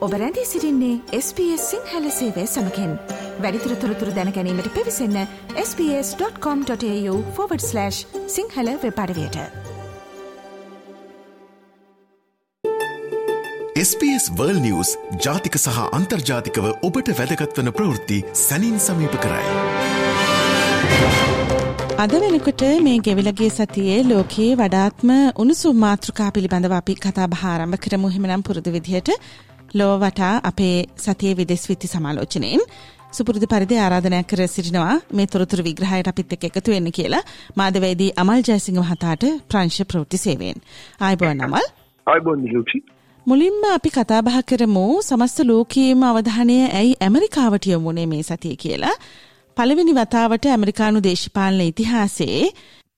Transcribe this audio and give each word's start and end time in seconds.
ඔබ 0.00 0.12
රැඳී 0.12 0.46
සිරින්නේ 0.46 1.00
SBS 1.16 1.70
සිංහල 1.70 2.10
සේවය 2.18 2.46
සමකෙන්. 2.46 2.92
වැඩිතුර 3.38 3.74
තොරතුර 3.82 4.10
දැනැනීමට 4.18 4.68
පිවිසන්න 4.76 5.16
ps.com.ta/ 5.56 7.90
සිංහල 8.36 8.70
වෙපඩවයට 8.84 9.36
SBS 13.82 14.30
වර්ල් 14.38 14.62
නිවස් 14.66 14.94
ජාතික 15.26 15.60
සහ 15.60 15.82
අන්තර්ජාතිකව 15.98 16.70
ඔබට 16.88 17.12
වැදගත්වන 17.20 17.68
ප්‍රවෘත්ති 17.80 18.18
සැනින් 18.44 18.80
සමීප 18.86 19.20
කරයි. 19.24 19.46
අද 21.98 22.12
වෙනකොට 22.24 22.62
මේ 22.82 22.98
ගෙවිලගේ 23.06 23.50
සතියේ 23.50 24.08
ලෝකයේ 24.08 24.56
වඩාත්ම 24.56 25.10
උණුසුම් 25.36 25.76
මාතෘකා 25.84 26.30
පිළිබඳව 26.30 26.72
අපි 26.72 26.94
කතා 27.04 27.28
බහාරම්භ 27.28 27.80
කරමු. 27.84 28.08
හිමනම් 28.08 28.42
පුරුදු 28.42 28.72
විදිහට 28.72 29.10
ලොව 29.74 29.92
වටා 30.00 30.34
අපේ 30.44 30.76
සතියේ 30.96 31.36
විදෙස් 31.36 31.64
විත්ති 31.68 31.88
සමාලෝචනයෙන් 31.88 32.62
සුපුරුදු 33.12 33.46
පරිදි 33.46 33.76
ආරාධනයක් 33.76 34.26
කර 34.26 34.40
සිටිනවා 34.46 34.94
මේ 35.12 35.26
තොරතුරු 35.26 35.62
විග්‍රහයට 35.64 36.10
අපිත් 36.12 36.32
එක්ක 36.32 36.44
එකතු 36.48 36.74
වෙන්න 36.74 36.90
කියලා 36.90 37.22
මාධවේදී 37.56 38.10
අමල් 38.16 38.42
ජයසිංහ 38.42 38.80
මහතාට 38.82 39.24
ප්‍රංශ 39.50 39.80
ප්‍රවෘත්ති 39.84 40.18
සේවයෙන්. 40.18 40.58
ආයුබෝවන් 41.00 41.40
අමල්. 41.40 41.66
ආයුබෝවන් 42.06 42.42
නිලුක්ෂි. 42.44 42.78
මුලින්ම 43.26 43.64
අපි 43.70 43.90
කතා 43.90 44.20
බහ 44.22 44.38
කරමු 44.42 44.84
සමස්ත 45.02 45.40
ලෝකයේම 45.44 46.02
අවධානය 46.02 46.58
ඇයි 46.72 46.98
ඇමරිකාවට 47.00 47.66
යොමුනේ 47.66 48.06
මේ 48.06 48.22
සතිය 48.22 48.54
කියලා. 48.56 48.96
පළවෙනි 49.56 49.92
වතාවට 49.92 50.44
ඇමරිකානු 50.48 51.02
දේශපාලන 51.02 51.60
ඉතිහාසයේ 51.62 52.44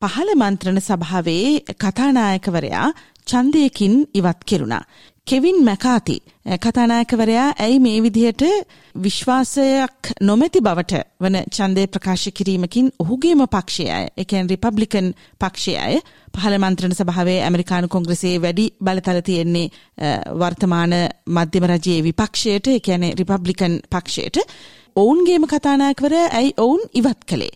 පහළ 0.03 0.31
මන්ත්‍රණ 0.35 0.81
සභාවේ 0.81 1.47
කතානායකවරයා 1.81 2.87
ඡන්දයකින් 3.27 3.95
ඉවත් 4.15 4.41
කෙරුණා. 4.45 4.85
කෙවින් 5.27 5.59
මැකාති 5.65 6.15
eh, 6.47 6.59
කතානායකවරයා 6.59 7.47
ඇයි 7.57 7.79
මේ 7.79 7.99
විදිහට 8.03 8.43
විශ්වාසයක් 8.95 10.11
නොමැති 10.21 10.61
බවට 10.61 11.01
වන 11.21 11.39
ඡන්දය 11.49 11.85
ප්‍රකාශ 11.87 12.27
කිරීමකින් 12.33 12.91
ඔහුගේම 12.99 13.45
පක්ෂය 13.47 13.87
අය 13.91 14.09
ඒ 14.13 14.25
කියන්නේ 14.25 14.53
රිපබ්ලිකන් 14.53 15.09
පක්ෂය 15.41 15.77
අය 15.79 15.97
පහළ 16.35 16.59
මන්ත්‍රණ 16.59 16.95
සභාවේ 16.95 17.39
ඇමරිකානු 17.43 17.89
කොංග්‍රසයේ 17.89 18.35
වැඩි 18.39 18.67
බලතල 18.81 19.23
තියෙන්නේ 19.23 19.65
eh, 19.99 20.21
වර්තමාන 20.37 20.99
මධ්‍යම 21.31 21.69
රජයේ 21.69 22.05
විපක්ෂයට 22.05 22.69
ඒ 22.69 22.79
කියන්නේ 22.83 23.15
රිපබ්ලිකන් 23.15 23.81
පක්ෂයට 23.91 24.45
ඔවුන්ගේම 24.97 25.49
කතානායකවරයා 25.49 26.31
ඇයි 26.35 26.57
ඔවුන් 26.59 26.89
ඉවත් 26.95 27.21
කළේ 27.27 27.53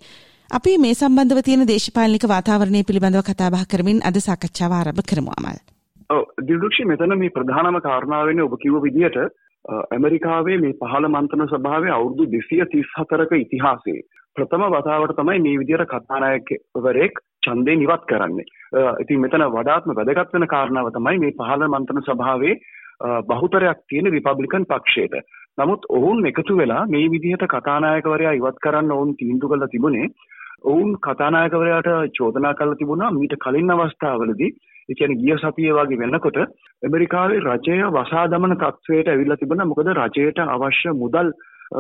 අපි 0.51 0.79
මේ 0.81 0.95
සම්බන්ධව 0.97 1.45
තියෙන 1.45 1.69
දේශපාලනික 1.69 2.29
වාතාවරණය 2.29 2.85
පිළිබඳව 2.85 3.25
කතා 3.25 3.51
බහ 3.51 3.65
කරමින් 3.69 4.05
අද 4.05 4.23
සාකච්ඡාව 4.23 4.73
ආරම්භ 4.75 5.05
කරමු 5.05 5.33
අමල්. 5.39 5.59
ඔව් 6.11 6.23
දිල්රුක්ෂි 6.43 6.85
මෙතන 6.85 7.15
මේ 7.15 7.31
ප්‍රධානම 7.31 7.79
කාරණාව 7.83 8.27
වෙන්නේ 8.27 8.45
ඔබ 8.45 8.55
කිව්ව 8.59 8.83
විදිහට 8.83 9.17
ඇමරිකාවේ 9.91 10.59
මේ 10.59 10.77
පහළ 10.81 11.09
මන්ත්‍රණ 11.09 11.49
සභාවේ 11.49 11.93
අවුරුදු 11.93 12.27
234ක 12.35 13.39
ඉතිහාසයේ 13.39 14.03
ප්‍රථම 14.37 14.67
වතාවට 14.69 15.17
තමයි 15.17 15.41
මේ 15.41 15.57
විදිහට 15.59 15.89
කතානායකවරයෙක් 15.89 17.19
ඡන්දයෙන් 17.43 17.83
ඉවත් 17.83 18.05
කරන්නේ. 18.05 18.47
ඉතින් 19.01 19.21
මෙතන 19.21 19.47
වඩාත්ම 19.49 19.95
වැදගත් 19.95 20.35
වෙන 20.35 20.49
කාරණාව 20.49 20.93
තමයි 20.93 21.19
මේ 21.19 21.35
පහළ 21.35 21.67
මන්ත්‍රණ 21.69 22.07
සභාවේ 22.07 22.55
බහුතරයක් 23.25 23.83
තියෙන 23.85 24.09
රිපබ්ලිකන් 24.09 24.65
පක්ෂයට. 24.67 25.19
නමුත් 25.59 25.91
ඔවුන් 25.91 26.25
එකතු 26.27 26.57
වෙලා 26.57 26.87
මේ 26.87 27.11
විදිහට 27.11 27.47
කතානායකවරයා 27.49 28.35
ඉවත් 28.35 28.63
කරන්න 28.63 28.93
ඔවුන් 28.93 29.13
තීන්දුව 29.17 29.51
කළා 29.51 29.69
තිබුණේ 29.69 30.09
ඔවුන් 30.65 30.97
කතානායකවරයාට 31.01 31.93
චෝදනා 32.13 32.55
කරලා 32.55 32.77
තිබුණා 32.77 33.13
මීට 33.13 33.37
කලින් 33.39 33.73
අවස්ථාවලදී 33.73 34.55
ඒ 34.89 34.95
කියන්නේ 34.95 35.21
ගිය 35.21 35.37
සතියේ 35.39 35.77
වගේ 35.77 35.99
වෙනකොට 35.99 36.39
ඇමරිකාවේ 36.83 37.41
රජය 37.43 37.79
වසා 37.93 38.27
දමන 38.29 38.57
තත්වයට 38.57 39.09
ඇවිල්ලා 39.09 39.37
තිබුණා 39.37 39.67
මොකද 39.67 39.91
රජයට 39.95 40.39
අවශ්‍ය 40.47 40.93
මුදල් 40.95 41.33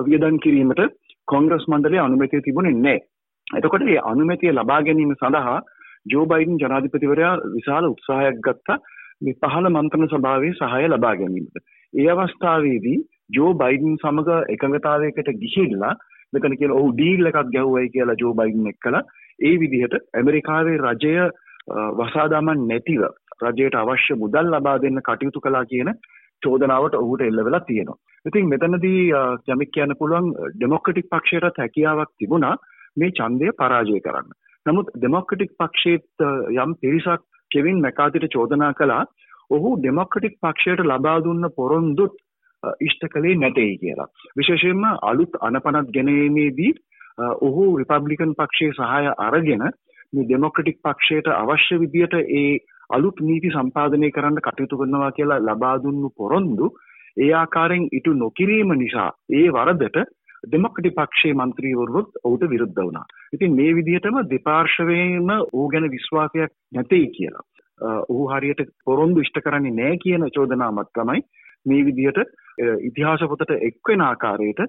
වියදම් 0.06 0.38
කිරීමට 0.38 0.82
කොංග්‍රස් 1.28 1.66
මණ්ඩලයේ 1.66 2.00
අනුමැතිය 2.00 2.42
තිබුණේ 2.42 2.76
නැහැ. 2.76 3.00
එතකොට 3.54 3.84
මේ 3.84 4.00
අනුමැතිය 4.04 4.52
ලබා 4.52 4.80
ගැනීම 4.82 5.14
සඳහා 5.14 5.58
ජෝ 6.06 6.24
බයිඩන් 6.26 6.58
ජනාධිපතිවරයා 6.58 7.34
විශාල 7.54 7.86
උත්සාහයක් 7.86 8.40
ගත්තා 8.40 8.78
මේ 9.20 9.38
පහළ 9.42 9.70
මන්ත්‍රණ 9.70 10.08
සභාවේ 10.08 10.52
සහාය 10.54 10.88
ලබා 10.88 11.14
ගැනීමට. 11.16 11.56
ඒ 11.94 12.10
අවස්ථාවේදී 12.14 12.98
ජෝ 13.30 13.50
බයිඩන් 13.54 13.96
සමග 13.98 14.38
එකඟතාවයකට 14.48 15.30
ගිහිල්ලා 15.36 15.94
මෙතන 16.32 16.56
කියන 16.56 16.72
ඔහු 16.72 16.92
ඩීල් 16.92 17.30
එකක් 17.30 17.40
ගැහුවයි 17.50 17.88
කියලා 17.88 18.20
ජෝ 18.20 18.32
බයිඩන් 18.34 18.70
එක්කලා 18.72 19.02
ඒ 19.40 19.54
විදිහට 19.56 19.94
ඇමරිකාවේ 20.14 20.78
රජය 20.80 21.14
වසා 21.68 22.28
දමන්නේ 22.28 22.68
නැතිව 22.68 23.02
රජයට 23.42 23.76
අවශ්‍ය 23.76 24.14
මුදල් 24.16 24.50
ලබා 24.52 24.78
දෙන්න 24.78 25.02
කටයුතු 25.02 25.40
කළා 25.40 25.64
කියන 25.64 25.92
චෝදනාවට 26.42 26.94
ඔහුට 26.94 27.22
එල්ල 27.22 27.44
වෙලා 27.44 27.60
තියෙනවා. 27.62 27.98
ඉතින් 28.24 28.48
මෙතනදී 28.48 29.02
යමෙක් 29.48 29.70
කියන්න 29.70 29.98
පුළුවන් 29.98 30.32
ඩෙමොක්‍රටික් 30.54 31.10
පක්ෂයටත් 31.10 31.62
හැකියාවක් 31.62 32.10
තිබුණා 32.18 32.56
මේ 32.96 33.10
ඡන්දය 33.10 33.52
පරාජය 33.54 34.00
කරන්න. 34.00 34.28
නමුත් 34.66 34.92
ඩෙමොක්‍රටික් 34.94 35.52
පක්ෂයේත් 35.54 36.26
යම් 36.56 36.70
පිරිසක් 36.76 37.22
කෙවින් 37.50 37.80
මැකාතිට 37.80 38.28
චෝදනා 38.30 38.72
කළා 38.74 39.02
ඔහු 39.50 39.76
ඩෙමොක්‍රටික් 39.76 40.38
පක්ෂයට 40.42 40.82
ලබා 40.82 41.18
දුන්න 41.20 41.50
පොරොන්දුත් 41.56 42.14
ඉෂ්ට 42.80 43.08
කළේ 43.08 43.36
නැtei 43.36 43.72
කියලා. 43.78 44.08
විශේෂයෙන්ම 44.36 44.84
අලුත් 45.02 45.32
අනපනත් 45.40 45.92
ගැනීමේදී 45.96 46.72
ඔහු 47.40 47.64
රිපබ්ලිකන් 47.78 48.34
පක්ෂයේ 48.34 48.72
සහාය 48.72 49.12
අරගෙන 49.18 49.64
මේ 50.12 50.24
ඩෙමොක්‍රටික් 50.24 50.78
පක්ෂයට 50.80 51.28
අවශ්‍ය 51.32 51.78
විදියට 51.78 52.14
ඒ 52.14 52.58
අලුත් 52.90 53.20
නීති 53.20 53.50
සම්පාදනය 53.50 54.10
කරන්න 54.10 54.40
කටයුතු 54.40 54.78
කරනවා 54.78 55.10
කියලා 55.12 55.40
ලබා 55.42 55.76
දුන්නු 55.78 56.10
පොරොන්දු 56.12 56.70
ඒ 57.16 57.32
ආකාරයෙන් 57.34 57.88
ඉටු 57.92 58.14
නොකිරීම 58.14 58.72
නිසා 58.74 59.10
ඒ 59.32 59.46
වරදට 59.50 59.98
ඩෙමොක්‍රටික් 60.44 60.94
පක්ෂයේ 60.94 61.34
മന്ത്രിවරුත් 61.34 62.18
ඔහුට 62.22 62.44
විරුද්ධ 62.44 62.78
වුණා. 62.78 63.06
ඉතින් 63.32 63.54
මේ 63.54 63.74
විදිහටම 63.74 64.18
දෙපාර්ශවයෙන්ම 64.30 65.30
ඌ 65.52 65.68
ගැන 65.68 65.90
විශ්වාසයක් 65.90 66.52
නැtei 66.72 67.06
කියලා. 67.10 67.44
ඌ 68.08 68.28
හරියට 68.28 68.62
පොරොන්දු 68.84 69.20
ඉෂ්ට 69.20 69.40
කරන්නේ 69.40 69.72
නැහැ 69.72 69.98
කියන 69.98 70.28
චෝදනාවක් 70.30 70.90
තමයි 70.94 71.22
මේ 71.66 71.84
විදිහට 71.84 72.20
ඉතිහාස 72.80 73.24
පොතට 73.24 73.52
එක්වෙන 73.60 74.00
ආකාරයට 74.02 74.60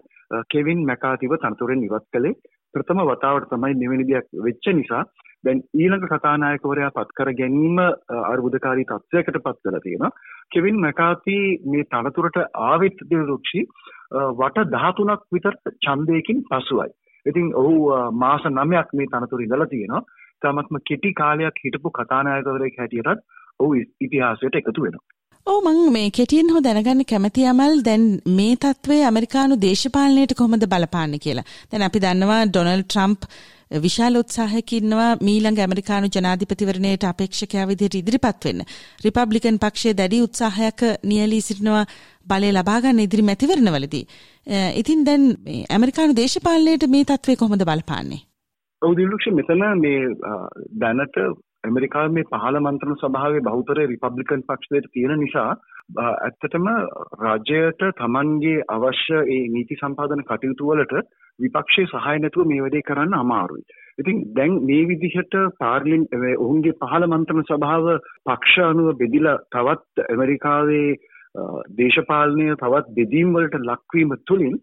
කෙවින් 0.50 0.84
මැකාතිව 0.86 1.38
තනතුරෙන් 1.38 1.84
ඉවත් 1.84 2.08
කළේ 2.12 2.36
ප්‍රථම 2.74 3.04
වතාවට 3.06 3.50
තමයි 3.50 3.76
මෙවැනි 3.76 4.08
දෙයක් 4.08 4.28
වෙච්ච 4.42 4.74
නිසා 4.74 5.04
දැන් 5.44 5.62
ඊළඟ 5.76 6.06
කතානායකවරයා 6.06 6.92
පත් 6.92 7.18
කර 7.18 7.32
ගැනීම 7.34 7.80
අර්බුදකාරී 8.24 8.86
තත්ත්වයකට 8.86 9.40
පත් 9.40 9.66
වෙලා 9.66 9.80
තියෙනවා. 9.80 10.12
කෙවින් 10.52 10.80
මැකාති 10.80 11.38
මේ 11.66 11.90
තනතුරට 11.92 12.40
ආවෙත් 12.66 13.04
දිරුක්ෂි 13.10 13.66
වට 14.36 14.66
13ක් 14.76 15.22
විතර 15.32 15.58
ඡන්දයකින් 15.80 16.44
පසුයි. 16.46 16.90
ඉතින් 17.26 17.52
ඔහු 17.56 17.76
මාස 18.16 18.48
9ක් 18.52 18.88
මේ 18.94 19.12
තනතුර 19.14 19.42
ඉඳලා 19.42 19.68
තියෙනවා. 19.68 20.04
තාමත්ම 20.42 20.82
කෙටි 20.86 21.14
කාලයක් 21.14 21.64
හිටපු 21.66 21.92
කතානායකවරයෙක් 21.92 22.82
හැටියටත් 22.82 23.24
ඔහු 23.60 23.74
ඉතිහාසයට 24.02 24.60
එකතු 24.62 24.82
වෙනවා. 24.82 25.06
ඕ 25.50 25.60
මං 25.64 25.78
මේ 25.96 26.08
කෙටියෙන් 26.16 26.50
හෝ 26.54 26.62
දැනගන්න 26.64 27.04
කැමති 27.10 27.44
අමල් 27.52 27.78
දැන් 27.88 28.06
මේ 28.38 28.56
තත්ත්වය 28.64 28.96
ඇමරිකානු 29.10 29.56
දේශපාලනයට 29.66 30.34
කොහොමද 30.40 30.66
බලපාන්නේ 30.74 31.22
කියලා. 31.26 31.46
දැන් 31.72 31.86
අපි 31.88 32.02
දන්නවා 32.06 32.40
ඩොනල්ඩ් 32.50 32.84
ට්‍රම්ප් 32.86 33.22
විශාල 33.86 34.20
උත්සාහයක 34.22 34.74
ඉන්නවා 34.80 35.08
මීළඟ 35.28 35.62
ඇමරිකානු 35.66 36.12
ජනාධිපතිවරණයට 36.16 37.08
අපේක්ෂකයා 37.12 37.70
විදිහට 37.72 37.98
ඉදිරිපත් 38.02 38.50
වෙන්න. 38.50 38.66
රිපබ්ලිකන් 39.06 39.62
පක්ෂයේ 39.64 39.98
දැඩි 40.02 40.22
උත්සාහයක 40.28 40.86
නියැලී 41.12 41.42
සිටිනවා 41.48 41.86
බලය 42.32 42.52
ලබා 42.58 42.80
ගන්න 42.84 43.04
ඉදිරි 43.08 43.28
මැතිවරණවලදී. 43.30 44.06
ඉතින් 44.82 45.08
දැන් 45.10 45.26
ඇමරිකානු 45.78 46.20
දේශපාලනයට 46.22 46.88
මේ 46.96 47.08
තත්ත්වය 47.10 47.40
කොහොමද 47.44 47.68
බලපාන්නේ? 47.72 48.22
ඔව් 48.82 49.00
දිලුක්ෂ 49.00 49.36
මෙතන 49.40 49.68
මේ 49.84 50.00
දැනට 50.84 51.24
ඇමරිකාවේ 51.68 52.14
මේ 52.14 52.28
පහළ 52.28 52.60
මන්ත්‍රණ 52.60 53.00
සභාවේ 53.00 53.44
බහුතරය 53.44 53.86
රිපබ්ලිකන් 53.86 54.44
පක්ෂයට 54.44 54.92
තියෙන 54.92 55.20
නිසා 55.20 55.50
ඇත්තටම 55.98 56.68
රජයට 57.24 57.84
තමන්ගේ 57.98 58.66
අවශ්‍ය 58.70 59.18
ඒ 59.28 59.42
නීති 59.50 59.78
සම්පාදන 59.78 60.24
කටයුතු 60.24 60.70
වලට 60.70 61.04
විපක්ෂයේ 61.40 61.90
සහාය 61.90 62.18
නැතුව 62.20 62.48
මේ 62.48 62.62
වැඩේ 62.62 62.84
කරන්න 62.84 63.14
අමාරුයි. 63.16 63.64
ඉතින් 63.98 64.24
දැන් 64.34 64.58
මේ 64.64 64.88
විදිහට 64.88 65.36
පාර්ලිම් 65.60 66.08
ඔවුන්ගේ 66.38 66.78
පහළ 66.80 67.10
මන්ත්‍රණ 67.10 67.48
සභාව 67.48 67.86
පක්ෂ 68.26 68.66
අනුව 68.66 68.90
බෙදිලා 68.96 69.38
තවත් 69.50 70.08
ඇමරිකාවේ 70.08 70.90
දේශපාලනය 71.76 72.48
තවත් 72.56 72.96
බෙදීම් 72.96 73.34
වලට 73.34 73.64
ලක්වීම 73.64 74.18
තුළින් 74.24 74.58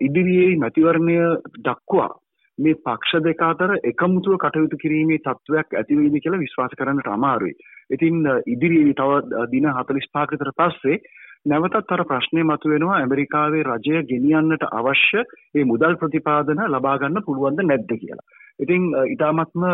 ඉදිරියේ 0.00 0.58
මැතිවරණය 0.58 1.16
දක්වා 1.60 2.10
මේ 2.58 2.74
පක්ෂ 2.76 3.24
දෙක 3.24 3.42
අතර 3.42 3.74
එකමුතුව 3.82 4.38
කටයුතු 4.38 4.76
කිරීමේ 4.76 5.20
තත්ත්වයක් 5.20 5.74
ඇති 5.74 5.98
වෙයිද 5.98 6.16
කියලා 6.22 6.40
විශ්වාස 6.40 6.76
කරන්නට 6.78 7.08
අමාරුයි. 7.08 7.54
ඉතින් 7.90 8.22
ඉදිරියේ 8.46 8.94
තව 8.94 9.44
දින 9.52 9.68
45ක 9.70 10.30
විතර 10.32 10.52
පස්සේ 10.60 11.00
නැවතත් 11.46 11.92
අර 11.92 12.04
ප්‍රශ්නය 12.10 12.44
මතුවෙනවා 12.44 13.00
ඇමරිකාවේ 13.00 13.64
රජය 13.64 14.02
ගෙනියන්නට 14.10 14.64
අවශ්‍ය 14.70 15.24
මේ 15.54 15.68
මුදල් 15.72 15.98
ප්‍රතිපාදන 16.00 16.64
ලබා 16.68 16.96
ගන්න 16.98 17.26
පුළුවන්ද 17.26 17.60
නැද්ද 17.62 17.90
කියලා. 17.94 18.26
ඉතින් 18.60 18.90
ඊටාත්ම 19.02 19.66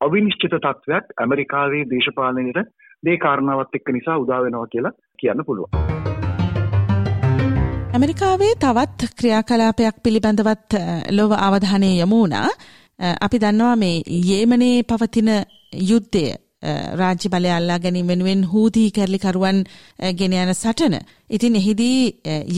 අවිනිශ්චිත 0.00 0.56
තත්ත්වයක් 0.58 1.14
ඇමරිකාවේ 1.16 1.84
දේශපාලනයේ 1.90 2.66
මේ 3.02 3.18
කාරණාවත් 3.18 3.80
එක්ක 3.80 3.92
නිසා 3.92 4.18
උදා 4.18 4.42
වෙනවා 4.42 4.72
කියලා 4.72 4.98
කියන්න 5.18 5.46
පුළුවන්. 5.46 5.96
ඇමරිකාවේ 7.96 8.54
තවත් 8.62 9.06
ක්‍රියාකලාපයක් 9.18 10.00
පිළිබඳවත් 10.04 10.74
ලොව 11.18 11.30
අවධානය 11.36 11.88
යමුණා 12.04 12.48
අපි 13.26 13.38
දන්නවා 13.44 13.76
මේ 13.82 13.94
යේමනේ 14.30 14.82
පවතින 14.82 15.30
යුද්ධය 15.90 16.24
රාජ්‍ය 17.00 17.30
බලය 17.34 17.52
අල්ලා 17.54 17.78
ගැනීම 17.78 18.12
වෙනුවෙන් 18.12 18.42
හූදී 18.52 18.90
කැරලිකරුවන් 18.90 19.62
ගෙන 20.18 20.36
යන 20.42 20.52
සටන. 20.54 20.98
ඉතින් 21.30 21.58
එහිදී 21.62 22.00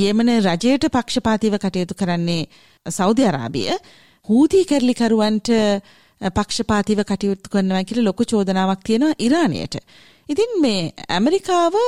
යේමන 0.01 0.35
රජයට 0.49 0.89
පක්ෂපාතිව 0.97 1.57
කටයුතු 1.59 2.01
කරන්නේ 2.03 2.43
සෞදි 2.87 3.31
අරාබිය. 3.31 3.71
හූදී 4.29 4.65
කැරලිකරුවන්ට 4.65 5.55
පක්ෂපාතිව 6.37 7.07
කටයුතු 7.07 7.55
කරනවා 7.55 7.85
කියලා 7.85 8.09
ලොකු 8.11 8.31
චෝදනාවක් 8.33 8.83
තියෙනවා 8.85 9.19
ඉරානයට. 9.21 9.75
ඉතින් 10.29 10.61
මේ 10.61 10.85
ඇමරිකාව 11.09 11.83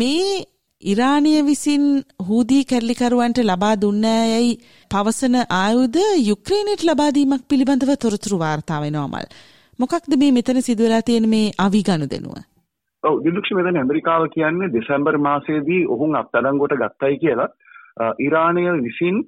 මේ 0.00 0.44
ඉරානය 0.82 1.30
විසින් 1.42 1.84
හූදී 2.20 2.64
කැරලිකරුවන්ට 2.64 3.38
ලබා 3.40 3.76
දුන්නෑයයි 3.76 4.50
පවසන 4.90 5.36
ආයුධ 5.50 5.96
යුක්්‍රේණයට 6.20 6.84
ලබාදීමක් 6.84 7.46
පිළිබඳව 7.48 7.92
තොරතුරු 7.96 8.38
වාර්තා 8.38 8.80
වෙනවාමල්. 8.80 9.26
මොකක්ද 9.78 10.12
මේ 10.14 10.32
මෙතන 10.32 10.60
සිදුවලා 10.60 11.00
තියෙන 11.02 11.28
මේ 11.28 11.46
අවි 11.58 11.82
ගණු 11.82 12.06
දෙනුව. 12.06 12.36
ඔව් 13.04 13.24
දිලුක්ෂ 13.24 13.52
මෙතන 13.52 13.76
ඇමරිකාව 13.76 14.28
කියන්නේ 14.28 14.70
දෙසැම්බර් 14.70 15.18
මාසයේදී 15.20 15.80
ඔහුන් 15.88 16.14
අත්අඩංගුවට 16.14 16.76
ගත්තයි 16.76 17.18
කියලා 17.18 17.48
ඉරානය 18.20 18.66
විසින් 18.82 19.24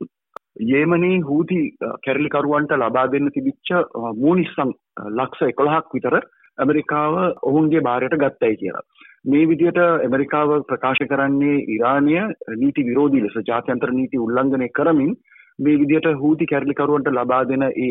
යේමනී 0.66 1.18
හූති 1.22 1.60
කැරලිකරුවන්ට 2.04 2.76
ලබා 2.76 3.06
දෙන්න 3.08 3.32
තිබිච්ච 3.32 3.72
මූනිස්සම් 4.18 4.76
ලක්ෂ 5.12 5.48
එකොළහක් 5.48 5.94
විතර 5.94 6.20
ඇමරිකාව 6.58 7.20
ඔවුන්ගේ 7.42 7.80
භාරයට 7.80 8.20
ගත්තයි 8.20 8.56
කියලා. 8.56 8.88
මේ 9.24 9.46
විදියට 9.46 9.78
ඇමරිකාව 9.78 10.50
ප්‍රකාශ 10.64 11.02
කරන්නේ 11.04 11.56
ඉරානය 11.68 12.12
නීති 12.56 12.84
විරෝධී 12.84 13.22
ලෙස 13.22 13.38
ජාත්‍යන්තර 13.46 13.92
නීති 13.92 14.18
උල්ලංඝනය 14.18 14.68
කරමින් 14.70 15.14
මේ 15.58 15.78
විදියට 15.78 16.06
හූති 16.16 16.46
කැරලිකරුවන්ට 16.46 17.10
ලබා 17.10 17.42
දෙන 17.44 17.64
ඒ 17.64 17.90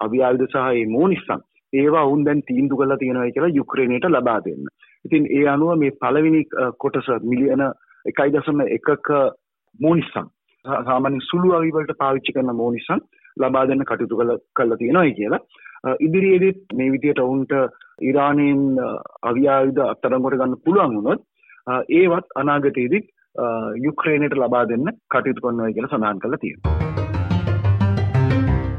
අවියායුධ 0.00 0.46
සහ 0.48 0.68
ඒ 0.72 0.84
මෝනිස්සම් 0.88 1.42
ඒවා 1.72 2.04
ඔවුන් 2.04 2.24
දැන් 2.24 2.42
තීන්දුව 2.42 2.78
කරලා 2.78 2.98
තියෙනවා 2.98 3.30
කියලා 3.30 3.48
යුක්‍රේනයට 3.50 4.06
ලබා 4.06 4.38
දෙන්න. 4.40 4.68
ඉතින් 5.04 5.26
ඒ 5.30 5.46
අනුව 5.46 5.78
මේ 5.78 5.96
පළවෙනි 5.96 6.42
කොටස 6.78 7.10
මිලියන 7.22 7.64
1.1ක 8.06 9.18
මෝනිස්සම් 9.80 10.30
සාමාන්‍ය 10.84 11.20
සුළු 11.22 11.52
අවි 11.52 11.72
වලට 11.72 11.98
පාවිච්චි 11.98 12.32
කරන 12.32 12.54
මෝනිස්සම් 12.54 13.04
ලබා 13.36 13.66
දෙන්න 13.66 13.84
කටයුතු 13.84 14.20
කළා 14.56 14.76
තියෙනවායි 14.76 15.14
කියලා. 15.14 15.42
ඉදිරියේදීත් 16.00 16.60
මේ 16.72 16.92
විදියට 16.92 17.18
ඔවුන්ට 17.18 17.52
ඉරානයෙන් 18.02 18.62
අවියායුධ 19.22 19.82
අත්අඩංගුවට 19.86 20.38
ගන්න 20.38 20.62
පුළුවන් 20.64 20.96
වුණොත් 20.96 21.22
ඒවත් 21.92 22.36
අනාගතයේදී 22.36 23.02
යුක්‍රේනයට 23.78 24.36
ලබා 24.36 24.64
දෙන්න 24.68 24.92
කටයුතු 25.10 25.40
කරනවා 25.40 25.72
කියලා 25.72 25.92
සඳහන් 25.92 26.20
කරලා 26.20 26.38
තියෙනවා. 26.38 26.82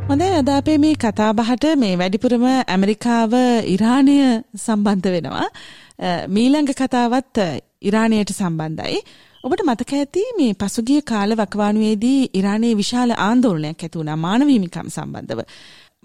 හොඳයි 0.06 0.32
අද 0.36 0.50
අපේ 0.52 0.78
මේ 0.78 0.96
කතාබහට 0.98 1.66
මේ 1.78 1.98
වැඩිපුරම 1.98 2.46
ඇමරිකාව 2.46 3.34
ඉරානය 3.68 4.18
සම්බන්ධ 4.58 5.10
වෙනවා. 5.10 5.48
මීළඟ 6.30 6.74
කතාවත් 6.74 7.38
ඉරානයට 7.82 8.32
සම්බන්ධයි. 8.32 9.00
ඔබට 9.44 9.64
මතක 9.64 9.94
ඇති 9.94 10.22
මේ 10.38 10.54
පසුගිය 10.56 11.02
කාල 11.04 11.36
වකවානුවේදී 11.36 12.20
ඉරානයේ 12.34 12.76
විශාල 12.76 13.12
ආන්දෝලනයක් 13.20 13.82
ඇති 13.82 14.00
වුණා 14.00 14.16
මානව 14.18 14.48
හිමිකම් 14.48 14.88
සම්බන්ධව. 14.90 15.42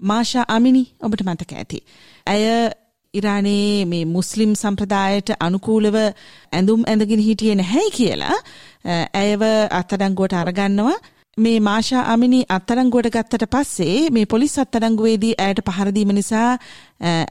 මාෂා 0.01 0.45
අමිනි 0.47 0.83
ඔබට 1.01 1.21
මතක 1.23 1.51
ඇති. 1.53 1.79
ඇය 2.25 2.43
ඉරානයේ 3.13 3.85
මේ 3.85 4.05
මුස්ලිම් 4.07 4.51
සම්ප්‍රදායට 4.55 5.29
අනුකූලව 5.39 5.95
ඇඳුම් 5.97 6.81
ඇඳගෙන 6.87 7.23
හිටියේ 7.27 7.55
නැහැයි 7.55 7.91
කියලා 7.91 8.35
ඇයව 9.13 9.43
අත්අඩංගුවට 9.71 10.35
අරගන්නවා. 10.35 10.97
මේ 11.37 11.59
මාෂා 11.59 12.03
අමිනි 12.13 12.39
අත්අඩංගුවට 12.49 13.11
ගත්තට 13.15 13.49
පස්සේ 13.49 14.09
මේ 14.09 14.25
පොලිස් 14.25 14.55
අත්අඩංගුවේදී 14.57 15.33
ඇයට 15.39 15.65
පහර 15.67 15.91
දීම 15.95 16.13
නිසා 16.13 16.49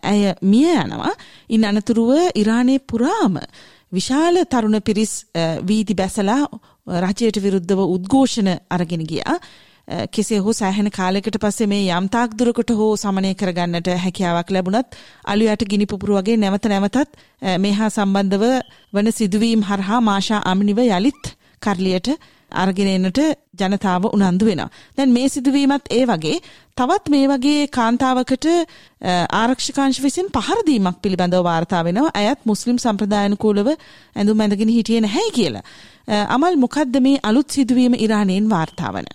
ඇය 0.05 0.21
මිය 0.43 0.71
යනවා. 0.75 1.15
ඉන් 1.49 1.65
අනතුරුව 1.65 2.13
ඉරානයේ 2.35 2.79
පුරාම 2.81 3.39
විශාල 3.93 4.45
තරුණ 4.47 4.81
පිරිස් 4.83 5.15
වීදි 5.67 5.95
බැසලා 5.95 6.43
රජයට 7.05 7.43
විරුද්ධව 7.45 7.81
උද්ඝෝෂණ 7.87 8.51
අරගෙන 8.71 9.07
ගියා. 9.07 9.39
කෙසේ 10.13 10.39
හෝ 10.39 10.53
සෑහෙන 10.53 10.91
කාලයකට 10.91 11.39
පස්සේ 11.41 11.67
මේ 11.67 11.85
යම්තාක් 11.91 12.37
දුරකට 12.39 12.71
හෝ 12.79 12.91
සමනය 12.97 13.35
කරගන්නට 13.35 13.89
හැකියාවක් 14.05 14.51
ලැබුණත් 14.51 14.99
අලුයට 15.25 15.65
ගිනි 15.71 15.87
පුපුරු 15.87 16.19
වගේ 16.19 16.37
නැවත 16.37 16.67
නැවතත් 16.67 17.21
මේ 17.59 17.73
හා 17.73 17.91
සම්බන්ධව 17.91 18.45
වන 18.95 19.13
සිදුවීම් 19.13 19.63
හරහා 19.63 20.01
මාෂා 20.03 20.43
අමිනිව 20.45 20.81
යලිත් 20.89 21.37
කරලියට 21.63 22.09
අරගෙන 22.53 22.89
එන්නට 22.89 23.19
ජනතාව 23.55 24.09
උනන්දු 24.09 24.47
වෙනවා. 24.47 24.71
දැන් 24.97 25.13
මේ 25.13 25.29
සිදුවීමත් 25.29 25.89
ඒ 25.91 26.05
වගේ 26.07 26.39
තවත් 26.77 27.09
මේ 27.09 27.29
වගේ 27.29 27.67
කාන්තාවකට 27.69 28.47
ආරක්ෂකාංශ 29.33 30.01
විසින් 30.03 30.29
පහර 30.29 30.61
දීමක් 30.67 31.01
පිළිබඳව 31.03 31.45
වාර්තා 31.45 31.85
වෙනවා. 31.85 32.15
අයත් 32.15 32.45
මුස්ලිම් 32.45 32.77
සම්ප්‍රදායනුකූලව 32.79 33.69
ඇඳුම් 34.17 34.41
ඇඳගෙන 34.41 34.75
හිටියේ 34.77 35.01
නැහැයි 35.01 35.33
කියලා. 35.33 35.65
අමල් 36.29 36.57
මොකද්ද 36.57 37.01
මේ 37.01 37.23
අලුත් 37.23 37.51
සිදුවීම 37.51 37.95
ඉරානයෙන් 37.99 38.51
වාර්තා 38.51 38.93
වන? 38.93 39.09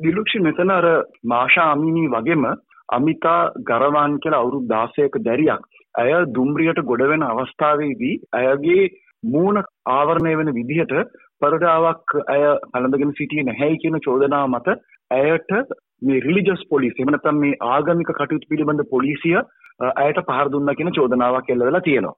දිලුක්ෂි 0.00 0.40
මෙතන 0.40 0.70
අර 0.70 0.86
මාෂා 1.26 1.68
අමිනී 1.72 2.08
වගේම 2.08 2.44
අමිතා 2.88 3.40
ගරවාන් 3.62 4.18
කියලා 4.18 4.40
අවුරුදු 4.40 4.66
16ක 4.72 5.22
දැරියක් 5.22 5.62
ඇය 5.94 6.12
දුම්රියට 6.30 6.80
ගොඩ 6.84 7.04
වෙන 7.04 7.24
අවස්ථාවේදී 7.24 8.14
ඇයගේ 8.32 8.82
මූණ 9.26 9.60
ආවරණය 9.90 10.34
වෙන 10.34 10.52
විදිහට 10.58 10.94
පරඩාවක් 11.42 12.16
ඇය 12.26 12.42
පළඳගෙන 12.66 13.14
සිටියේ 13.14 13.46
නැහැයි 13.48 13.80
කියන 13.82 14.00
චෝදනාව 14.00 14.48
මත 14.50 14.76
ඇයට 15.10 15.54
මේ 16.02 16.24
රිලිජස් 16.26 16.66
පොලිසිය 16.68 17.00
එහෙම 17.00 17.14
නැත්නම් 17.14 17.40
මේ 17.40 17.60
ආගමික 17.68 18.12
කටයුතු 18.12 18.50
පිළිබඳ 18.50 18.84
පොලිසිය 18.90 19.38
ඇයට 19.38 20.22
පහර 20.24 20.52
දුන්නා 20.52 20.74
කියන 20.74 20.92
චෝදනාවක් 20.92 21.50
එල්ලවෙලා 21.50 21.82
තියෙනවා. 21.82 22.16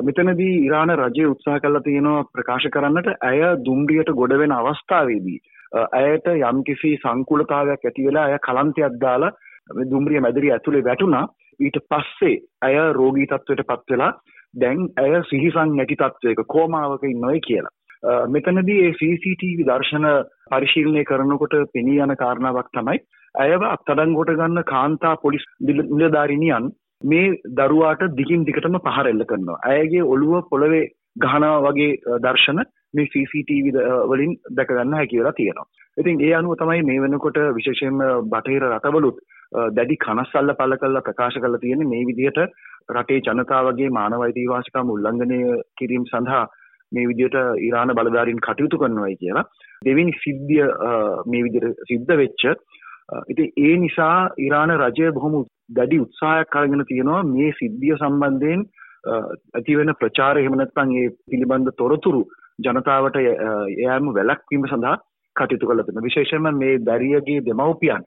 මෙතනදී 0.00 0.54
ඉරාන 0.60 0.94
රජය 0.96 1.26
උත්සාහ 1.26 1.58
කළා 1.58 1.82
තියෙනවා 1.82 2.24
ප්‍රකාශ 2.30 2.70
කරන්නට 2.70 3.12
ඇය 3.24 3.44
දුම්රියට 3.64 4.16
ගොඩ 4.20 4.38
වෙන 4.38 4.54
අවස්ථාවේදී 4.54 5.38
ඇයට 5.74 6.28
යම්කිසි 6.34 6.92
සංකූලතාවයක් 6.96 7.84
ඇති 7.84 8.06
වෙලා 8.06 8.26
ඇය 8.26 8.38
කලන්තයක් 8.40 9.00
දාලා 9.00 9.32
දුම්රිය 9.90 10.20
මැදිරිය 10.20 10.52
ඇතුලේ 10.52 10.84
වැටුණා 10.84 11.24
ඊට 11.60 11.78
පස්සේ 11.90 12.36
ඇය 12.62 12.78
රෝගී 12.92 13.26
තත්ත්වයට 13.26 13.66
පත් 13.66 13.90
වෙලා 13.90 14.12
දැන් 14.54 14.86
ඇය 14.96 15.22
සිහිසන් 15.24 15.76
නැති 15.76 15.96
තත්ත්වයක 15.96 16.46
කෝමාවක 16.48 17.04
ඉන්නවයි 17.04 17.40
කියලා. 17.40 17.74
මෙතනදී 18.28 18.80
ඒ 18.82 18.92
CCTV 18.92 19.66
දර්ශන 19.66 20.06
පරිශීලනය 20.50 21.04
කරනකොට 21.04 21.54
පෙනී 21.72 22.00
යන 22.00 22.16
කාරණාවක් 22.16 22.70
තමයි 22.72 23.00
ඇයව 23.34 23.62
අත්අඩංගුවට 23.66 24.34
ගන්න 24.34 24.64
කාන්තා 24.64 25.14
පොලිස් 25.16 25.46
නිලධාරිනියන් 25.60 26.70
මේ 27.02 27.34
දරුවාට 27.52 28.04
දිගින් 28.16 28.44
දිගටම 28.44 28.78
පහර 28.80 29.06
එල්ල 29.06 29.24
කරනවා. 29.24 29.62
ඇයගේ 29.64 30.02
ඔළුව 30.04 30.48
පොළවේ 30.50 30.84
ගහනවා 31.16 31.60
වගේ 31.66 32.18
දර්ශන 32.20 32.62
මේ 32.96 33.08
CCTV 33.08 33.66
වලින් 34.10 34.36
දැක 34.50 34.70
ගන්න 34.70 34.94
හැකි 34.94 35.20
වෙලා 35.20 35.32
තියෙනවා. 35.32 35.66
ඉතින් 35.96 36.20
ඒ 36.20 36.34
අනුව 36.34 36.54
තමයි 36.56 36.82
මේ 36.82 37.02
වෙනකොට 37.02 37.40
විශේෂයෙන්ම 37.54 37.98
බටහිර 38.26 38.68
රටවලුත් 38.68 39.18
දැඩි 39.72 39.96
කනස්සල්ල 39.98 40.54
පළ 40.54 40.76
කරලා 40.76 41.02
ප්‍රකාශ 41.02 41.38
කරලා 41.38 41.58
තියෙන්නේ 41.58 41.88
මේ 41.88 42.06
විදිහට 42.06 42.40
රටේ 42.90 43.20
ජනතාවගේ 43.22 43.90
මානව 43.90 44.22
අයිතිවාසිකම් 44.22 44.94
උල්ලංඝනය 44.94 45.40
කිරීම 45.76 46.06
සඳහා 46.06 46.44
මේ 46.92 47.06
විදිහට 47.06 47.36
ඉරාන 47.60 47.94
බලධාරීන් 47.94 48.40
කටයුතු 48.40 48.78
කරනවායි 48.78 49.16
කියලා. 49.16 49.46
දෙවෙනි 49.82 50.12
සිද්ධිය 50.18 50.66
මේ 51.26 51.44
විදිහට 51.44 51.86
සිද්ධ 51.88 52.14
වෙච්ච 52.14 52.44
ඉතින් 53.26 53.52
ඒ 53.58 53.76
නිසා 53.78 54.16
ඉරාන 54.38 54.72
රජය 54.78 55.12
බොහොම 55.12 55.36
දැඩි 55.70 56.00
උත්සාහයක් 56.00 56.56
අරගෙන 56.56 56.84
තියෙනවා 56.84 57.22
මේ 57.26 57.50
සිද්ධිය 57.52 57.96
සම්බන්ධයෙන් 57.96 58.66
ඇතිවෙන 59.54 59.94
ප්‍රචාරය 59.94 60.42
එහෙම 60.42 60.56
නැත්නම් 60.56 60.94
ඒ 60.94 61.06
පිළිබඳ 61.26 61.70
තොරතුරු 61.74 62.22
ජනතාවට 62.58 63.18
එයාම 63.22 64.14
වැළැක්වීම 64.14 64.66
සඳහා 64.66 64.96
කටයුතු 65.36 65.66
කළ 65.66 65.82
තියෙනවා. 65.82 66.06
විශේෂයෙන්ම 66.08 66.48
මේ 66.54 66.78
දැරියගේ 66.80 67.40
දෙමව්පියන් 67.48 68.06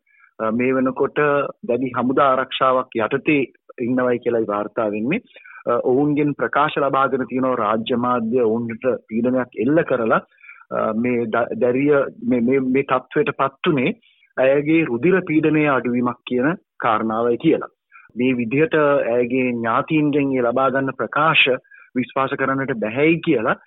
මේ 0.53 0.71
වෙනකොට 0.75 1.19
දැඩි 1.67 1.93
හමුදා 1.97 2.29
ආරක්ෂාවක් 2.31 2.97
යටතේ 2.99 3.41
ඉන්නවයි 3.81 4.19
කියලායි 4.19 4.47
වාර්තා 4.47 4.89
වෙන්නේ. 4.91 5.21
ඔවුන්ගෙන් 5.83 6.35
ප්‍රකාශ 6.35 6.77
ලබාගෙන 6.79 7.25
තියෙනවා 7.27 7.55
රාජ්‍ය 7.55 7.97
මාධ්‍ය 7.97 8.41
ඔවුන්ට 8.41 8.85
පීඩනයක් 9.07 9.57
එල්ල 9.65 9.83
කරලා 9.83 10.21
මේ 10.95 11.25
දැරිය 11.33 11.91
මේ 12.23 12.41
මේ 12.41 12.59
මේ 12.67 12.85
තත්වයට 12.85 13.33
පත්ුනේ 13.39 13.95
ඇයගේ 14.37 14.85
රුධිර 14.85 15.21
පීඩනය 15.23 15.65
අඩුවීමක් 15.69 16.21
කියන 16.25 16.49
කාරණාවයි 16.79 17.37
කියලා. 17.37 17.73
මේ 18.15 18.37
විදිහට 18.37 18.75
ඇයගේ 18.75 19.47
ඥාතීන්ගෙන් 19.49 20.31
ලබා 20.43 20.69
ගන්න 20.71 20.97
ප්‍රකාශ 20.97 21.47
විශ්වාස 21.95 22.39
කරන්නට 22.39 22.79
බැහැයි 22.79 23.19
කියලා 23.27 23.59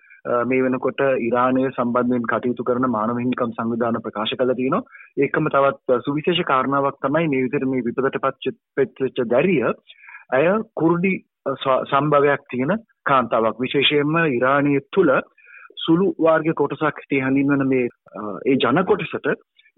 මේ 0.44 0.62
වෙනකොට 0.62 1.02
ඉරානය 1.20 1.64
සම්බන්ධයෙන් 1.68 2.26
කටයුතු 2.26 2.64
කරන 2.64 2.88
මානව 2.88 3.18
හිමිකම් 3.18 3.52
සංවිධාන 3.52 4.00
ප්‍රකාශ 4.00 4.34
කළා 4.34 4.54
තියෙනවා. 4.54 4.82
ඒකම 5.18 5.48
තවත් 5.48 6.00
සුවිශේෂ 6.04 6.44
කාරණාවක් 6.44 6.98
තමයි 7.00 7.28
මේ 7.28 7.44
විදිහට 7.44 7.68
මේ 7.68 7.84
විපතට 7.84 8.18
පත්වෙච්ච 8.20 9.22
දැරිය 9.26 9.62
ඇය 10.30 10.48
කුර්ඩි 10.74 11.12
සම්භවයක් 11.90 12.44
තියෙන 12.48 12.74
කාන්තාවක්. 13.04 13.56
විශේෂයෙන්ම 13.58 14.14
ඉරානය 14.30 14.74
තුල 14.92 15.10
සුළු 15.78 16.12
වාර්ග 16.18 16.52
කොටසක් 16.54 17.02
හිටේ 17.02 17.22
හඳින්වන 17.22 17.66
මේ 17.66 17.88
ඒ 18.46 18.56
ජන 18.56 18.84
කොටසට 18.84 19.28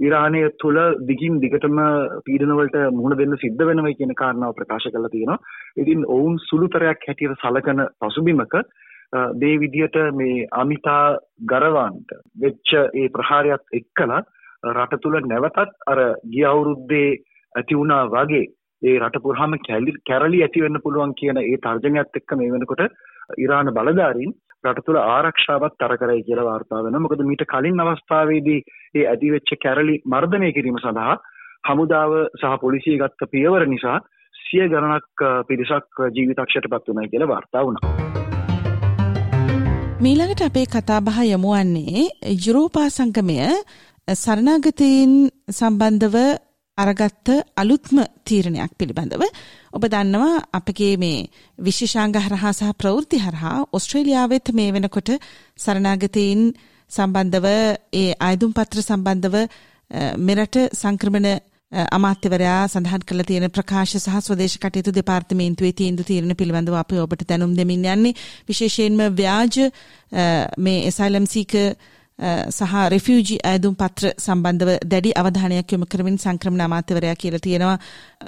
ඉරානය 0.00 0.40
තුළ 0.58 0.78
දිගින් 1.06 1.40
දිගටම 1.40 1.78
පීඩනවලට 2.26 2.78
මුහුණ 2.92 3.16
දෙන්න 3.16 3.36
සිද්ධ 3.38 3.62
වෙනවයි 3.62 3.94
කියන 3.94 4.14
කාරණාව 4.14 4.54
ප්‍රකාශ 4.54 4.88
කරලා 4.88 5.10
තියෙනවා. 5.10 5.38
ඉතින් 5.76 6.04
ඔවුන් 6.08 6.38
සුළුතරයක් 6.40 7.06
හැටියට 7.06 7.40
සලකන 7.40 7.86
පසුබිමක 8.00 8.56
මේ 9.34 9.54
විදියට 9.58 9.96
මේ 10.12 10.46
අමිතා 10.54 11.18
ගරවාන්ට 11.46 12.16
වෙච්ච 12.38 12.74
ඒ 12.74 13.08
ප්‍රහාරයත් 13.10 13.64
එක්කලා 13.72 14.20
රට 14.72 15.00
තුළ 15.00 15.18
නැවතත් 15.24 15.74
අර 15.86 16.00
ගිය 16.28 16.46
අවුරුද්දේ 16.46 17.08
ඇති 17.54 17.74
වුණා 17.74 18.04
වගේ 18.08 18.44
ඒ 18.82 18.96
රට 18.98 19.22
පුරාම 19.22 19.58
කැරලි 19.66 20.40
ඇති 20.40 20.64
වෙන්න 20.64 20.82
පුළුවන් 20.82 21.12
කියන 21.14 21.42
ඒ 21.42 21.58
තර්ජනයත් 21.58 22.20
එක්ක 22.20 22.34
මේ 22.34 22.54
වෙනකොට 22.54 22.82
ඉරාන 23.38 23.70
බලධාරීන් 23.70 24.32
රට 24.64 24.86
තුළ 24.86 24.98
ආරක්ෂාවත් 24.98 25.76
තර 25.78 25.96
කරයි 25.96 26.24
කියලා 26.24 26.46
වාර්තා 26.46 26.82
වෙනවා. 26.82 27.00
මොකද 27.00 27.22
මීට 27.22 27.44
කලින් 27.46 27.82
අවස්ථාවේදී 27.82 28.60
ඒ 28.94 29.06
ඇතිවෙච්ච 29.06 29.54
කැරලි 29.58 29.96
මර්ධනය 30.06 30.50
කිරීම 30.52 30.78
සඳහා 30.78 31.20
හමුදාව 31.68 32.16
සහ 32.32 32.56
පොලිසිය 32.60 32.98
ගත්ත 32.98 33.30
පියවර 33.30 33.66
නිසා 33.66 33.98
සිය 34.34 34.66
ගණනක් 34.68 35.28
පිරිසක් 35.46 36.02
ජීවිතක්ෂයට 36.10 36.68
පත් 36.68 36.84
වුණා 36.88 37.08
කියලා 37.08 37.28
වාර්තා 37.28 37.64
වුණා. 37.64 38.03
මීළඟට 40.04 40.42
අපේ 40.42 40.66
කතාබහ 40.66 41.18
යොමුවන්නේ 41.24 42.00
යුරෝපා 42.36 42.88
සංගමය 42.88 43.36
සරණාගතයන් 44.08 45.12
සම්බන්ධව 45.50 46.16
අරගත්ත 46.78 47.28
අලුත්ම 47.56 47.98
තීරණයක් 48.22 48.72
පිළිබඳව. 48.78 49.22
ඔබ 49.72 49.84
දන්නවා 49.84 50.42
අපගේ 50.52 50.94
මේ 50.96 51.28
විශේෂාංග 51.58 52.16
හරහා 52.16 52.52
සහ 52.52 52.74
ප්‍රවෘත්ති 52.74 53.18
හරහා 53.18 53.64
ඔස්ට්‍රේලියාවෙත් 53.72 54.52
මේ 54.52 54.74
වෙනකොට 54.74 55.10
සරණාගතයන් 55.58 56.42
සම්බන්ධව 56.90 57.46
ඒ 57.94 58.10
අයදුම් 58.20 58.52
පත්‍ර 58.52 58.82
සම්බන්ධව 58.82 59.36
මෙරට 60.20 60.56
සංක්‍රමණ 60.72 61.30
අමාත්‍යවරයා 61.72 62.68
සඳහන් 62.68 63.02
කළ 63.02 63.24
තියෙන 63.24 63.50
ප්‍රකාශ 63.50 63.96
සහ 63.96 64.20
ස්වදේශ 64.20 64.58
කටයුතු 64.58 64.92
දෙපාර්තමේන්තුවේ 64.92 65.72
තීන්දුව 65.72 66.06
තීරණ 66.06 66.36
පිළිබඳව 66.36 66.76
අපි 66.76 67.00
ඔබට 67.00 67.26
දැනුම් 67.26 67.56
දෙමින් 67.56 67.84
යන්නේ 67.86 68.14
විශේෂයෙන්ම 68.48 69.02
ව්‍යාජ 69.12 69.58
මේ 70.58 70.86
එසයිලම් 70.86 71.26
සීක 71.26 71.54
සහ 72.48 72.74
රෙෆියජි 72.88 73.38
ඇදුම් 73.42 73.74
පත්‍ර 73.74 74.12
සම්බන්ධව 74.16 74.76
දැඩි 74.84 75.10
අවධානයක් 75.12 75.72
යොමු 75.72 75.86
කරමින් 75.86 76.18
සංක්‍රමණ 76.18 76.60
අමාත්‍යවරයා 76.60 77.16
කියලා 77.16 77.40
තියෙනවා 77.40 77.78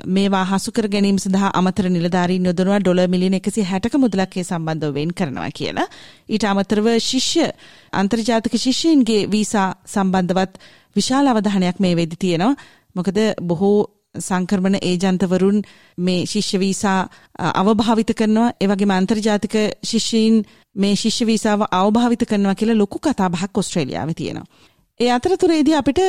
මේවා 0.06 0.44
හසු 0.44 0.72
කර 0.72 0.88
ගැනීම 0.88 1.18
සඳහා 1.18 1.50
අමතර 1.54 1.86
නිලධාරීන් 1.88 2.48
යොදනවා 2.50 2.80
ඩොලර් 2.80 3.06
මිලියන 3.08 3.36
160ක 3.38 3.94
මුදලක් 3.96 4.34
ඒ 4.34 4.44
සම්බන්ධව 4.44 4.94
වෙන් 4.94 5.12
කරනවා 5.12 5.50
කියලා. 5.50 5.86
ඊට 6.28 6.44
අමතරව 6.44 6.88
ශිෂ්‍ය 7.00 7.46
අන්තර්ජාතික 7.92 8.58
ශිෂ්‍යයින්ගේ 8.58 9.22
වීසා 9.30 9.68
සම්බන්ධවත් 9.86 10.58
විශාල 10.96 11.26
අවධානයක් 11.26 11.78
මේ 11.78 11.94
වෙදි 11.94 12.16
තියෙනවා. 12.16 12.58
මොකද 12.96 13.18
බොහෝ 13.42 13.78
සංක්‍රමණ 14.20 14.78
ඒජන්තවරුන් 14.82 15.58
මේ 15.98 16.20
ශිෂ්‍ය 16.26 16.58
වීසා 16.58 17.00
අවභාවිත 17.54 18.12
කරනවා 18.14 18.48
ඒ 18.60 18.68
වගේම 18.68 18.92
අන්තර්ජාතික 18.92 19.56
ශිෂ්‍යයින් 19.84 20.40
මේ 20.76 20.94
ශිෂ්‍ය 20.94 21.26
වීසාව 21.26 21.66
අවභාවිත 21.72 22.24
කරනවා 22.24 22.54
කියලා 22.54 22.78
ලොකු 22.78 22.98
කතාබහක් 23.00 23.58
ඔස්ට්‍රේලියාවේ 23.58 24.14
තියෙනවා. 24.14 24.46
ඒ 25.00 25.10
අතරතුරේදී 25.10 25.74
අපිට 25.74 26.00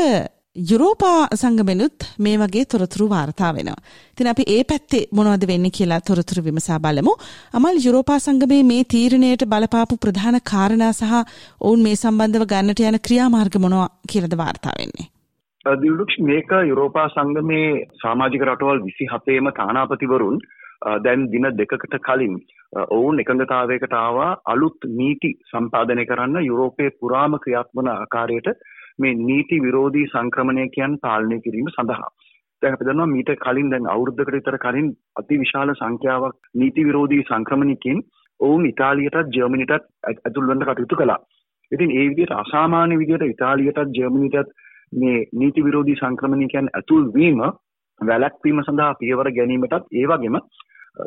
යුරෝපා 0.56 1.28
සංගමෙනුත් 1.36 2.06
මේ 2.18 2.38
වගේ 2.38 2.66
තොරතුරු 2.66 3.10
වාර්තා 3.10 3.52
වෙනවා. 3.54 3.82
ඉතින් 4.14 4.28
අපි 4.28 4.44
ඒ 4.48 4.64
පැත්තේ 4.64 5.04
මොනවද 5.12 5.48
වෙන්නේ 5.48 5.72
කියලා 5.72 6.02
තොරතුරු 6.02 6.44
විමසා 6.44 6.80
බලමු. 6.80 7.14
අමල් 7.54 7.78
යුරෝපා 7.86 8.20
සංගමේ 8.20 8.64
මේ 8.64 8.84
තීරණයට 8.86 9.46
බලපාපු 9.46 9.98
ප්‍රධාන 9.98 10.40
කාරණා 10.44 10.94
සහ 10.94 11.14
ඔවුන් 11.62 11.82
මේ 11.82 11.96
සම්බන්ධව 11.96 12.46
ගන්නට 12.46 12.82
යන 12.82 13.00
ක්‍රියාමාර්ග 13.00 13.60
මොනවා 13.60 13.90
කියලාද 14.12 14.38
වාර්තා 14.38 14.76
වෙන්නේ? 14.80 15.08
දිල්ලුක්ෂ 15.76 16.20
මේක 16.22 16.52
යුරෝපා 16.64 17.08
සංගමේ 17.10 17.88
සමාජික 17.96 18.44
රටවල් 18.44 18.80
විසි 18.82 19.06
හතේම 19.06 19.50
තානාපතිවරුන් 19.52 20.38
දැන් 21.00 21.26
දින 21.32 21.48
දෙකකට 21.54 21.96
කලින් 22.00 22.36
ඔවුන් 22.90 23.20
එකඟතාවයකට 23.20 23.94
ආවා 23.96 24.30
අලුත් 24.46 24.88
නීති 24.92 25.32
සම්පාදනය 25.52 26.06
කරන්න 26.06 26.38
යුරෝපයේ 26.42 26.96
පුරාම 27.00 27.40
ක්‍රියාත්මන 27.40 27.90
ආකාරයට 27.90 28.48
මේ 29.00 29.16
නීති 29.22 29.62
විරෝධී 29.62 30.08
සංක්‍රමණයකයන් 30.08 31.00
පාලනය 31.00 31.40
කිරීම 31.40 31.70
සඳහා. 31.70 32.12
දැන් 32.62 32.74
අපි 32.74 32.86
දන්නවා 32.86 33.08
මීට 33.08 33.32
කලින් 33.38 33.72
දැන් 33.72 33.90
අවුරුද්දකට 33.90 34.34
විතර 34.34 34.58
කලින් 34.58 34.88
අති 35.16 35.40
විශාල 35.40 35.74
සංඛ්‍යාවක් 35.74 36.38
නීති 36.56 36.86
විරෝධී 36.86 37.24
සංක්‍රමණිකයන් 37.24 38.00
ඔවුන් 38.40 38.66
ඉතාලියටත් 38.66 39.36
ජර්මනිටත් 39.36 39.76
ඇතුල් 40.06 40.48
වෙන්න 40.48 40.64
කටයුතු 40.64 40.96
කළා. 40.96 41.20
ඉතින් 41.72 41.92
ඒ 41.92 42.08
විදිහට 42.10 42.34
අසාමාන්‍ය 42.36 42.98
විදිහට 42.98 43.28
ඉතාලියටත් 43.28 43.94
ජර්මනිටත් 43.96 44.56
මේ 44.94 45.18
නීති 45.34 45.64
විරෝධී 45.64 45.96
සංක්‍රමණිකයන් 45.96 46.70
ඇතුල් 46.72 47.04
වීම 47.14 47.42
වැළැක්වීම 48.02 48.62
සඳහා 48.62 48.94
පියවර 48.96 49.32
ගැනීමටත් 49.32 49.92
ඒ 49.94 50.06
වගේම 50.06 50.40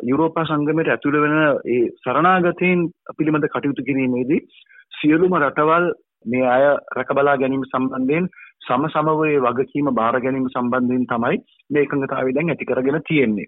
යුරෝපා 0.03 0.45
සංගමයට 0.45 0.89
ඇතුළ 0.89 1.17
වෙන 1.19 1.35
ඒ 1.67 1.81
සරණාගතයන් 1.97 2.85
පිළිබඳ 3.17 3.47
කටයුතු 3.47 3.83
කිරීමේදී 3.83 4.45
සියලුම 4.93 5.35
රටවල් 5.37 5.91
මේ 6.25 6.45
අය 6.47 6.63
රැකබලා 6.91 7.37
ගැනීම 7.37 7.65
සම්බන්ධයෙන් 7.65 8.29
සම 8.61 8.87
සමව 8.87 9.27
ඒ 9.27 9.39
වගකීම 9.39 9.91
බාර 9.93 10.15
ගැනීම 10.19 10.47
සම්බන්ධයෙන් 10.49 11.05
තමයි 11.07 11.43
මේ 11.69 11.83
එකඟතාවය 11.83 12.33
දැන් 12.33 12.49
ඇති 12.49 12.65
කරගෙන 12.65 13.01
තියෙන්නේ. 13.03 13.47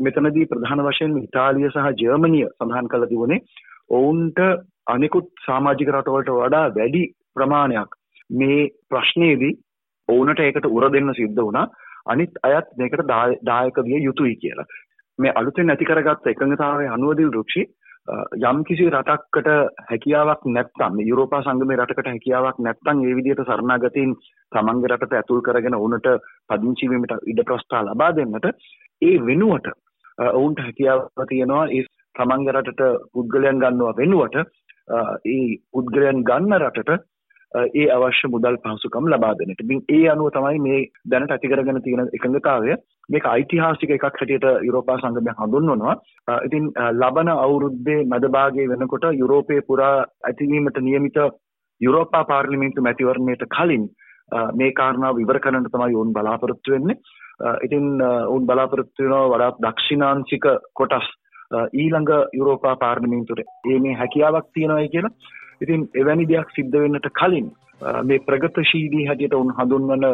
මෙතනදී 0.00 0.46
ප්‍රධාන 0.46 0.82
වශයෙන් 0.82 1.16
ඉතාලිය 1.18 1.70
සහ 1.70 1.88
ජර්මනිය 1.98 2.46
සඳහන් 2.48 2.88
කළ 2.88 3.06
තිබුණේ 3.06 3.44
ඔවුන්ට 3.90 4.38
අනෙකුත් 4.86 5.28
සමාජික 5.44 5.90
රටවලට 5.90 6.36
වඩා 6.36 6.66
වැඩි 6.70 7.02
ප්‍රමාණයක් 7.34 7.99
මේ 8.30 8.70
ප්‍රශ්නයේදී 8.88 9.58
ඔවුනට 10.08 10.40
ඒකට 10.40 10.66
උර 10.68 10.88
දෙන්න 10.88 11.14
සිද්ධ 11.14 11.40
වුණා 11.40 11.66
අනිත් 12.06 12.38
අයත් 12.42 12.70
මේකට 12.76 13.04
දායක 13.44 13.82
විය 13.82 14.00
යුතුයි 14.00 14.36
කියලා. 14.36 14.66
මේ 15.18 15.32
අලුතෙන් 15.34 15.70
ඇති 15.70 15.84
කරගත්ත 15.84 16.26
එකඟතාවයේ 16.26 16.90
අනුවදිල් 16.90 17.30
රුක්ෂි 17.30 17.66
යම් 18.42 18.62
කිසි 18.64 18.86
රටක්කට 18.88 19.48
හැකියාවක් 19.88 20.44
නැත්නම් 20.48 21.00
යුරෝපා 21.02 21.42
සංගමේ 21.42 21.76
රටකට 21.76 22.06
හැකියාවක් 22.06 22.58
නැත්නම් 22.58 23.02
ඒ 23.02 23.14
විදිහට 23.14 23.44
සරණාගතීන් 23.44 24.14
තමන්ගේ 24.52 24.88
රටට 24.88 25.14
ඇතුල් 25.14 25.42
කරගෙන 25.42 25.76
උනට 25.76 26.08
පදිංචි 26.48 26.88
වීමට 26.88 27.14
ඉඩ 27.24 27.44
ප්‍රස්ථා 27.44 27.84
ලබා 27.84 28.10
දෙන්නට 28.12 28.48
ඒ 29.02 29.14
වෙනුවට 29.22 29.70
ඔවුන්ට 30.30 30.60
හැකියාව 30.60 31.26
තියෙනවා 31.26 31.66
ඒ 31.70 31.84
තමන්ගේ 32.14 32.54
රටට 32.54 32.82
පුද්ගලයන් 33.12 33.60
ගන්නවා 33.60 33.94
වෙනුවට 33.94 34.36
ඒ 35.28 35.46
පුද්ගලයන් 35.70 36.24
ගන්න 36.24 36.58
රටට 36.58 37.06
ඒ 37.54 37.86
අවශ්‍ය 37.88 38.28
මුදල් 38.28 38.56
පහසුකම් 38.58 39.06
ලබා 39.06 39.34
දෙන්නට. 39.34 39.60
ඉතින් 39.60 39.82
ඒ 39.88 40.08
අනුව 40.08 40.30
තමයි 40.30 40.58
මේ 40.60 40.80
දැනට 41.06 41.30
ඇති 41.30 41.48
කරගෙන 41.48 41.82
තියෙන 41.82 42.10
එකඟතාවය 42.10 42.76
මේක 43.08 43.24
ඓතිහාසික 43.26 43.90
එකක් 43.90 44.04
හැටියට 44.06 44.46
යුරෝපා 44.62 44.98
සංගමය 44.98 45.34
හඳුන්වනවා. 45.34 45.94
ඉතින් 46.40 46.66
ලබන 46.94 47.30
අවුරුද්දේ 47.36 48.00
මැදභාගයේ 48.06 48.68
වෙනකොට 48.68 49.06
යුරෝපයේ 49.14 49.62
පුරා 49.62 49.94
ඇතිවීමට 50.24 50.78
නියමිත 50.80 51.18
යුරෝපා 51.80 52.24
පාර්ලිමේන්තු 52.24 52.82
මැතිවරණයට 52.82 53.44
කලින් 53.48 53.88
මේ 54.54 54.72
කාරණාව 54.72 55.18
ඉවර 55.18 55.40
කරන්න 55.40 55.66
තමයි 55.68 55.96
ඔවුන් 55.96 56.12
බලාපොරොත්තු 56.12 56.72
වෙන්නේ. 56.72 57.00
ඉතින් 57.62 57.88
ඔවුන් 58.02 58.46
බලාපොරොත්තු 58.46 59.02
වෙනවා 59.02 59.26
වඩාත් 59.28 59.60
දක්ෂිණාංශික 59.60 60.46
කොටස් 60.74 61.10
ඊළඟ 61.74 62.10
යුරෝපා 62.32 62.76
පාර්ලිමේන්තුවේ 62.76 63.78
මේ 63.80 63.94
හැකියාවක් 63.94 64.50
තියෙනවායි 64.54 64.88
කියලා 64.88 65.14
ඉතින් 65.60 65.88
එවැනි 65.94 66.26
දෙයක් 66.26 66.48
සිද්ධ 66.50 66.76
වෙන්නට 66.76 67.10
කලින් 67.14 67.50
මේ 68.02 68.20
ප්‍රගතශීලී 68.20 69.06
හැටියට 69.06 69.34
උන් 69.34 69.52
හඳුන්වන 69.52 70.04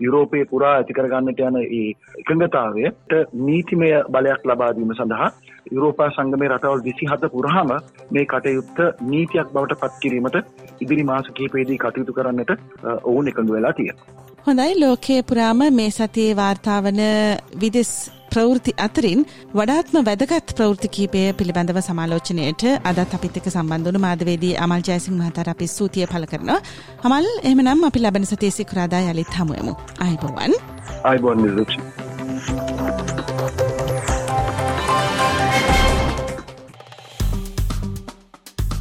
යුරෝපයේ 0.00 0.44
පුරා 0.44 0.74
ඇති 0.74 0.94
කරගන්නට 0.94 1.40
යන 1.40 1.58
ඒ 1.60 1.88
එකඟතාවයට 2.14 3.16
නීතිමය 3.40 3.90
බලයක් 4.10 4.44
ලබා 4.44 4.70
දීම 4.72 4.94
සඳහා 4.94 5.30
යුරෝපා 5.70 6.10
සංගමේ 6.10 6.50
රටවල් 6.50 6.84
27 6.84 7.30
පුරාම 7.30 7.74
මේ 8.10 8.26
කටයුත්ත 8.26 8.78
නීතියක් 9.04 9.52
බවට 9.52 9.80
පත් 9.80 10.00
කිරීමට 10.00 10.40
ඉදිරි 10.80 11.04
මාස 11.04 11.32
කිහිපයේදී 11.32 11.78
කටයුතු 11.78 12.12
කරන්නට 12.12 12.56
ඔවුන් 13.04 13.28
එකඟ 13.28 13.52
වෙලා 13.52 13.72
තියෙනවා. 13.72 14.35
හොඳයි 14.46 14.74
ලෝකයේ 14.80 15.22
පුරාම 15.28 15.62
මේ 15.76 15.86
සතියේ 15.94 16.34
වාර්තාවන 16.40 17.00
විදෙස් 17.62 17.90
ප්‍රවෘති 18.32 18.72
අතරින් 18.84 19.24
වඩාත්ම 19.58 19.96
වැදගත් 20.08 20.54
ප්‍රවෘති 20.58 20.92
කීපය 20.96 21.24
පිළිබඳව 21.40 21.80
සමාලෝචනයට 21.88 22.64
අදත් 22.90 23.18
අපිත් 23.18 23.40
එක්ක 23.40 23.50
සම්බන්ධ 23.54 23.88
වුණු 23.88 24.04
මාධවේදී 24.06 24.54
අමල් 24.64 24.86
ජයසිංහ 24.88 25.18
මහතාට 25.20 25.52
අපි 25.54 25.72
ස්තුතිය 25.74 26.06
පළ 26.06 26.30
කරනවා. 26.32 26.62
අමල් 27.04 27.30
එහෙමනම් 27.42 27.86
අපි 27.90 28.06
ලබන 28.06 28.32
සතියේ 28.32 28.58
සිකුරාදා 28.58 29.06
යලිත් 29.12 29.38
හමුවෙමු. 29.40 29.80
ආයිබෝවන්. 30.04 30.60
ආයිබෝවන් 31.04 31.42
නිරුක්ෂි. 31.46 32.05